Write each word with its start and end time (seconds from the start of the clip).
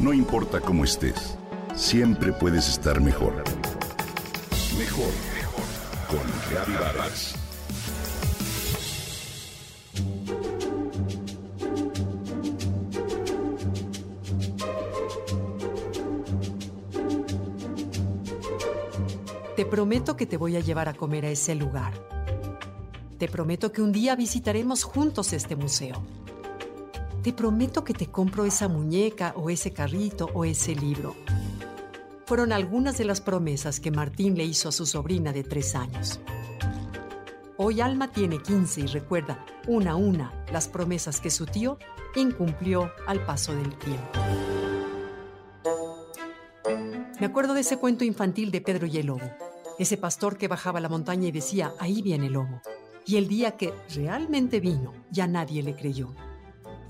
No 0.00 0.14
importa 0.14 0.62
cómo 0.62 0.84
estés, 0.84 1.36
siempre 1.74 2.32
puedes 2.32 2.70
estar 2.70 3.02
mejor. 3.02 3.44
Mejor, 4.78 5.12
mejor. 5.34 5.64
Con 6.08 6.20
Reavivadas. 6.50 7.34
Te 19.54 19.66
prometo 19.66 20.16
que 20.16 20.24
te 20.24 20.38
voy 20.38 20.56
a 20.56 20.60
llevar 20.60 20.88
a 20.88 20.94
comer 20.94 21.26
a 21.26 21.28
ese 21.30 21.54
lugar. 21.54 21.92
Te 23.18 23.28
prometo 23.28 23.70
que 23.70 23.82
un 23.82 23.92
día 23.92 24.16
visitaremos 24.16 24.82
juntos 24.82 25.34
este 25.34 25.56
museo. 25.56 26.02
Te 27.22 27.34
prometo 27.34 27.84
que 27.84 27.92
te 27.92 28.06
compro 28.06 28.46
esa 28.46 28.66
muñeca 28.66 29.34
o 29.36 29.50
ese 29.50 29.74
carrito 29.74 30.30
o 30.32 30.46
ese 30.46 30.74
libro. 30.74 31.14
Fueron 32.24 32.50
algunas 32.50 32.96
de 32.96 33.04
las 33.04 33.20
promesas 33.20 33.78
que 33.78 33.90
Martín 33.90 34.38
le 34.38 34.44
hizo 34.44 34.70
a 34.70 34.72
su 34.72 34.86
sobrina 34.86 35.30
de 35.30 35.44
tres 35.44 35.74
años. 35.74 36.18
Hoy 37.58 37.82
Alma 37.82 38.10
tiene 38.10 38.38
15 38.38 38.80
y 38.80 38.86
recuerda 38.86 39.44
una 39.68 39.92
a 39.92 39.96
una 39.96 40.32
las 40.50 40.66
promesas 40.68 41.20
que 41.20 41.30
su 41.30 41.44
tío 41.44 41.78
incumplió 42.16 42.90
al 43.06 43.22
paso 43.26 43.54
del 43.54 43.76
tiempo. 43.76 44.18
Me 47.20 47.26
acuerdo 47.26 47.52
de 47.52 47.60
ese 47.60 47.76
cuento 47.76 48.02
infantil 48.02 48.50
de 48.50 48.62
Pedro 48.62 48.86
y 48.86 48.96
el 48.96 49.08
Lobo, 49.08 49.30
ese 49.78 49.98
pastor 49.98 50.38
que 50.38 50.48
bajaba 50.48 50.80
la 50.80 50.88
montaña 50.88 51.28
y 51.28 51.32
decía, 51.32 51.74
ahí 51.78 52.00
viene 52.00 52.28
el 52.28 52.32
lobo. 52.32 52.62
Y 53.04 53.16
el 53.16 53.28
día 53.28 53.58
que 53.58 53.74
realmente 53.94 54.60
vino, 54.60 54.94
ya 55.10 55.26
nadie 55.26 55.62
le 55.62 55.74
creyó. 55.74 56.14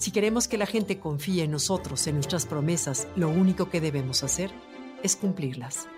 Si 0.01 0.13
queremos 0.13 0.49
que 0.49 0.57
la 0.57 0.65
gente 0.65 0.99
confíe 0.99 1.45
en 1.45 1.51
nosotros, 1.51 2.07
en 2.07 2.15
nuestras 2.15 2.47
promesas, 2.47 3.07
lo 3.17 3.29
único 3.29 3.69
que 3.69 3.83
debemos 3.83 4.25
hacer 4.25 4.51
es 5.03 5.15
cumplirlas. 5.15 5.89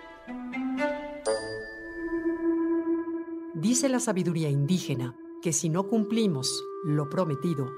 Dice 3.53 3.87
la 3.87 4.01
sabiduría 4.01 4.49
indígena 4.49 5.15
que 5.41 5.53
si 5.53 5.69
no 5.69 5.87
cumplimos 5.87 6.65
lo 6.83 7.09
prometido, 7.09 7.71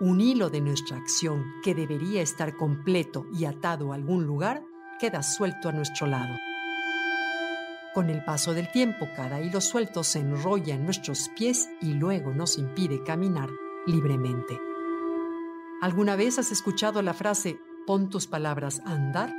un 0.00 0.20
hilo 0.20 0.50
de 0.50 0.62
nuestra 0.62 0.96
acción 0.96 1.44
que 1.62 1.76
debería 1.76 2.22
estar 2.22 2.56
completo 2.56 3.26
y 3.32 3.44
atado 3.44 3.92
a 3.92 3.94
algún 3.94 4.26
lugar 4.26 4.64
queda 4.98 5.22
suelto 5.22 5.68
a 5.68 5.72
nuestro 5.72 6.08
lado. 6.08 6.34
Con 7.94 8.10
el 8.10 8.24
paso 8.24 8.52
del 8.52 8.68
tiempo, 8.72 9.06
cada 9.14 9.40
hilo 9.40 9.60
suelto 9.60 10.02
se 10.02 10.18
enrolla 10.18 10.74
en 10.74 10.84
nuestros 10.84 11.30
pies 11.38 11.68
y 11.80 11.92
luego 11.92 12.34
nos 12.34 12.58
impide 12.58 13.04
caminar 13.04 13.48
libremente. 13.86 14.67
¿Alguna 15.80 16.16
vez 16.16 16.38
has 16.38 16.52
escuchado 16.52 17.02
la 17.02 17.14
frase 17.14 17.58
pon 17.86 18.10
tus 18.10 18.26
palabras 18.26 18.80
a 18.84 18.92
andar? 18.92 19.34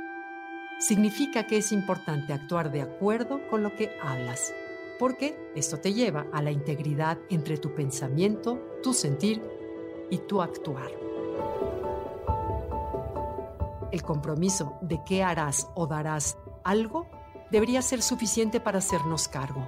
Significa 0.78 1.46
que 1.46 1.58
es 1.58 1.72
importante 1.72 2.32
actuar 2.32 2.70
de 2.72 2.82
acuerdo 2.82 3.46
con 3.48 3.62
lo 3.62 3.76
que 3.76 3.90
hablas, 4.02 4.52
porque 4.98 5.38
esto 5.54 5.78
te 5.78 5.92
lleva 5.92 6.26
a 6.32 6.42
la 6.42 6.50
integridad 6.50 7.18
entre 7.28 7.58
tu 7.58 7.74
pensamiento, 7.74 8.58
tu 8.82 8.94
sentir 8.94 9.42
y 10.10 10.18
tu 10.18 10.40
actuar 10.40 10.90
el 13.92 14.02
compromiso 14.02 14.78
de 14.80 15.02
que 15.04 15.22
harás 15.22 15.68
o 15.74 15.86
darás 15.86 16.36
algo 16.64 17.08
debería 17.50 17.82
ser 17.82 18.02
suficiente 18.02 18.60
para 18.60 18.78
hacernos 18.78 19.28
cargo, 19.28 19.66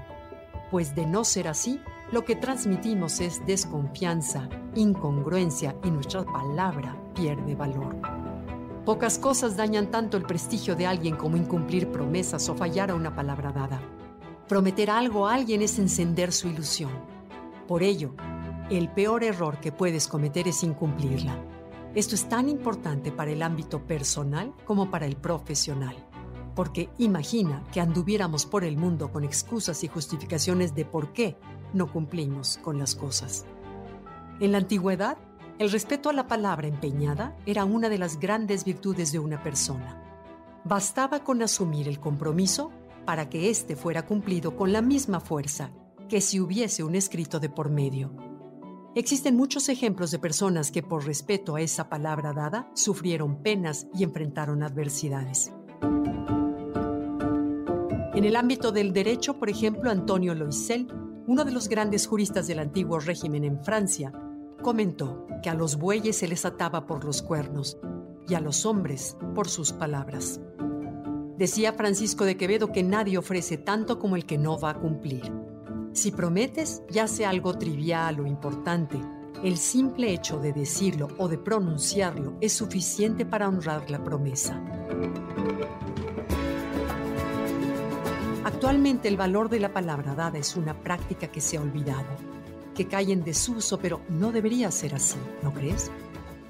pues 0.71 0.95
de 0.95 1.07
no 1.07 1.25
ser 1.25 1.49
así, 1.49 1.81
lo 2.13 2.27
que 2.27 2.37
transmitimos 2.37 3.21
es 3.21 3.45
desconfianza, 3.47 4.47
incongruencia 4.75 5.75
y 5.83 5.91
nuestra 5.91 6.25
palabra 6.25 6.95
pierde 7.15 7.55
valor. 7.55 7.97
Pocas 8.85 9.19
cosas 9.19 9.57
dañan 9.57 9.91
tanto 9.91 10.19
el 10.19 10.25
prestigio 10.25 10.77
de 10.77 10.87
alguien 10.87 11.17
como 11.17 11.39
incumplir 11.39 11.91
promesas 11.91 12.47
o 12.51 12.55
fallar 12.55 12.91
a 12.91 12.95
una 12.95 13.15
palabra 13.15 13.51
dada. 13.51 13.81
Prometer 14.47 14.91
algo 14.91 15.27
a 15.27 15.35
alguien 15.35 15.63
es 15.63 15.79
encender 15.79 16.33
su 16.33 16.49
ilusión. 16.49 16.91
Por 17.67 17.83
ello, 17.83 18.15
el 18.69 18.91
peor 18.91 19.25
error 19.25 19.59
que 19.59 19.73
puedes 19.73 20.07
cometer 20.07 20.47
es 20.49 20.63
incumplirla. 20.63 21.43
Esto 21.95 22.15
es 22.15 22.29
tan 22.29 22.51
importante 22.51 23.11
para 23.11 23.31
el 23.31 23.43
ámbito 23.43 23.87
personal 23.87 24.53
como 24.67 24.91
para 24.91 25.07
el 25.07 25.17
profesional, 25.17 25.97
porque 26.55 26.91
imagina 26.99 27.63
que 27.73 27.81
anduviéramos 27.81 28.45
por 28.45 28.65
el 28.65 28.77
mundo 28.77 29.11
con 29.11 29.25
excusas 29.25 29.83
y 29.83 29.89
justificaciones 29.89 30.75
de 30.75 30.85
por 30.85 31.15
qué 31.15 31.39
no 31.73 31.91
cumplimos 31.91 32.59
con 32.63 32.79
las 32.79 32.95
cosas. 32.95 33.45
En 34.41 34.53
la 34.53 34.59
antigüedad, 34.59 35.19
el 35.59 35.71
respeto 35.71 36.09
a 36.09 36.13
la 36.13 36.27
palabra 36.27 36.67
empeñada 36.67 37.37
era 37.47 37.65
una 37.65 37.89
de 37.89 37.99
las 37.99 38.19
grandes 38.19 38.65
virtudes 38.65 39.13
de 39.13 39.19
una 39.19 39.43
persona. 39.43 40.03
Bastaba 40.65 41.23
con 41.23 41.43
asumir 41.43 41.89
el 41.89 42.01
compromiso 42.01 42.73
para 43.05 43.29
que 43.29 43.51
éste 43.51 43.77
fuera 43.77 44.07
cumplido 44.07 44.57
con 44.57 44.73
la 44.73 44.83
misma 44.83 45.21
fuerza 45.21 45.71
que 46.09 46.21
si 46.21 46.41
hubiese 46.41 46.85
un 46.85 46.95
escrito 46.95 47.41
de 47.41 47.49
por 47.49 47.71
medio. 47.71 48.13
Existen 48.95 49.37
muchos 49.37 49.69
ejemplos 49.69 50.11
de 50.11 50.19
personas 50.19 50.71
que 50.71 50.83
por 50.83 51.07
respeto 51.07 51.57
a 51.57 51.63
esa 51.63 51.89
palabra 51.89 52.33
dada 52.33 52.71
sufrieron 52.75 53.43
penas 53.43 53.87
y 53.95 54.05
enfrentaron 54.05 54.63
adversidades. 54.63 55.53
En 58.15 58.25
el 58.27 58.37
ámbito 58.37 58.73
del 58.73 58.93
derecho, 58.93 59.39
por 59.39 59.49
ejemplo, 59.49 59.91
Antonio 59.91 60.35
Loisel, 60.35 60.87
uno 61.27 61.45
de 61.45 61.53
los 61.53 61.69
grandes 61.69 62.07
juristas 62.07 62.47
del 62.47 62.59
antiguo 62.59 62.99
régimen 62.99 63.45
en 63.45 63.63
Francia, 63.63 64.13
comentó 64.63 65.27
que 65.43 65.51
a 65.51 65.55
los 65.55 65.77
bueyes 65.77 66.17
se 66.17 66.29
les 66.29 66.45
ataba 66.45 66.87
por 66.87 67.05
los 67.05 67.23
cuernos 67.23 67.79
y 68.29 68.35
a 68.35 68.41
los 68.41 68.65
hombres 68.65 69.17
por 69.35 69.49
sus 69.49 69.73
palabras. 69.73 70.41
Decía 71.37 71.73
Francisco 71.73 72.25
de 72.25 72.37
Quevedo 72.37 72.71
que 72.73 72.83
nadie 72.83 73.19
ofrece 73.19 73.57
tanto 73.57 73.99
como 73.99 74.17
el 74.17 74.27
que 74.27 74.39
no 74.39 74.59
va 74.59 74.71
a 74.71 74.81
cumplir. 74.81 75.33
Si 75.93 76.13
prometes, 76.13 76.83
ya 76.89 77.09
sea 77.09 77.31
algo 77.31 77.59
trivial 77.59 78.21
o 78.21 78.27
importante, 78.27 79.01
el 79.43 79.57
simple 79.57 80.13
hecho 80.13 80.39
de 80.39 80.53
decirlo 80.53 81.09
o 81.19 81.27
de 81.27 81.39
pronunciarlo 81.39 82.37
es 82.41 82.53
suficiente 82.53 83.27
para 83.27 83.49
honrar 83.49 83.91
la 83.91 84.03
promesa. 84.05 84.63
Actualmente 88.53 89.09
el 89.09 89.17
valor 89.17 89.49
de 89.49 89.59
la 89.59 89.73
palabra 89.73 90.15
dada 90.15 90.39
es 90.39 90.57
una 90.57 90.75
práctica 90.75 91.29
que 91.29 91.41
se 91.41 91.57
ha 91.57 91.63
olvidado, 91.63 92.07
que 92.75 92.87
cae 92.87 93.11
en 93.11 93.25
desuso, 93.25 93.79
pero 93.79 94.03
no 94.11 94.31
debería 94.31 94.71
ser 94.71 94.95
así, 94.95 95.17
¿no 95.43 95.53
crees? 95.55 95.91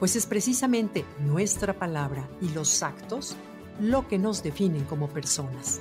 Pues 0.01 0.17
es 0.17 0.27
precisamente 0.27 1.05
nuestra 1.21 1.79
palabra 1.79 2.29
y 2.41 2.49
los 2.51 2.83
actos 2.83 3.37
lo 3.81 4.09
que 4.09 4.19
nos 4.19 4.43
definen 4.43 4.85
como 4.85 5.09
personas. 5.09 5.81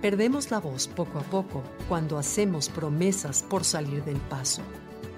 Perdemos 0.00 0.50
la 0.50 0.58
voz 0.58 0.88
poco 0.88 1.18
a 1.18 1.22
poco 1.22 1.62
cuando 1.86 2.16
hacemos 2.16 2.70
promesas 2.70 3.42
por 3.42 3.64
salir 3.64 4.02
del 4.02 4.16
paso. 4.16 4.62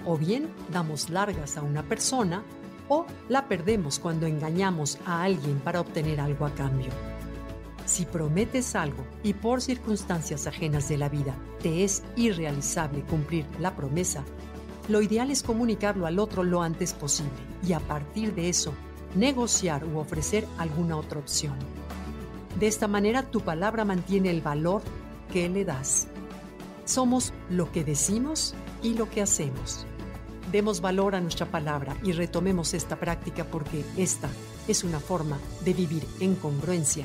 O 0.04 0.18
bien 0.18 0.48
damos 0.72 1.10
largas 1.10 1.56
a 1.56 1.62
una 1.62 1.84
persona 1.84 2.42
o 2.88 3.06
la 3.28 3.46
perdemos 3.46 4.00
cuando 4.00 4.26
engañamos 4.26 4.98
a 5.06 5.22
alguien 5.22 5.60
para 5.60 5.80
obtener 5.80 6.20
algo 6.20 6.44
a 6.44 6.50
cambio. 6.50 6.90
Si 7.92 8.06
prometes 8.06 8.74
algo 8.74 9.04
y 9.22 9.34
por 9.34 9.60
circunstancias 9.60 10.46
ajenas 10.46 10.88
de 10.88 10.96
la 10.96 11.10
vida 11.10 11.36
te 11.62 11.84
es 11.84 12.02
irrealizable 12.16 13.02
cumplir 13.02 13.44
la 13.60 13.76
promesa, 13.76 14.24
lo 14.88 15.02
ideal 15.02 15.30
es 15.30 15.42
comunicarlo 15.42 16.06
al 16.06 16.18
otro 16.18 16.42
lo 16.42 16.62
antes 16.62 16.94
posible 16.94 17.34
y 17.62 17.74
a 17.74 17.80
partir 17.80 18.34
de 18.34 18.48
eso 18.48 18.72
negociar 19.14 19.84
u 19.84 19.98
ofrecer 19.98 20.46
alguna 20.56 20.96
otra 20.96 21.18
opción. 21.18 21.52
De 22.58 22.66
esta 22.66 22.88
manera 22.88 23.30
tu 23.30 23.42
palabra 23.42 23.84
mantiene 23.84 24.30
el 24.30 24.40
valor 24.40 24.80
que 25.30 25.50
le 25.50 25.66
das. 25.66 26.08
Somos 26.86 27.34
lo 27.50 27.70
que 27.72 27.84
decimos 27.84 28.54
y 28.82 28.94
lo 28.94 29.10
que 29.10 29.20
hacemos. 29.20 29.84
Demos 30.50 30.80
valor 30.80 31.14
a 31.14 31.20
nuestra 31.20 31.44
palabra 31.44 31.94
y 32.02 32.12
retomemos 32.12 32.72
esta 32.72 32.96
práctica 32.96 33.44
porque 33.44 33.84
esta 33.98 34.30
es 34.66 34.82
una 34.82 34.98
forma 34.98 35.38
de 35.62 35.74
vivir 35.74 36.06
en 36.20 36.36
congruencia 36.36 37.04